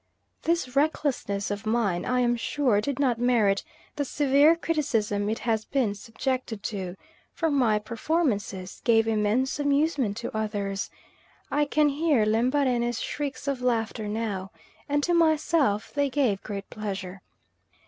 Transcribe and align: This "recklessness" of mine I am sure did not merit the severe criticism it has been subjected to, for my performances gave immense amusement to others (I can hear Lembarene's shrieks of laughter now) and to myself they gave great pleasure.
This 0.41 0.75
"recklessness" 0.75 1.51
of 1.51 1.67
mine 1.67 2.05
I 2.05 2.21
am 2.21 2.35
sure 2.35 2.81
did 2.81 2.97
not 2.97 3.19
merit 3.21 3.63
the 3.97 4.03
severe 4.03 4.55
criticism 4.55 5.29
it 5.29 5.37
has 5.45 5.63
been 5.63 5.93
subjected 5.93 6.63
to, 6.73 6.95
for 7.33 7.51
my 7.51 7.77
performances 7.77 8.81
gave 8.83 9.07
immense 9.07 9.59
amusement 9.59 10.17
to 10.17 10.35
others 10.35 10.89
(I 11.51 11.65
can 11.65 11.89
hear 11.89 12.25
Lembarene's 12.25 12.99
shrieks 12.99 13.47
of 13.47 13.61
laughter 13.61 14.07
now) 14.07 14.49
and 14.89 15.03
to 15.03 15.13
myself 15.13 15.93
they 15.93 16.09
gave 16.09 16.41
great 16.41 16.67
pleasure. 16.71 17.21